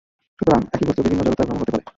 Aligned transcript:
সুতরাং, 0.37 0.59
একই 0.75 0.85
বস্তুর 0.87 1.05
বিভিন্ন 1.05 1.25
জড়তার 1.27 1.47
ভ্রামক 1.47 1.59
হতে 1.61 1.71
পারে। 1.73 1.85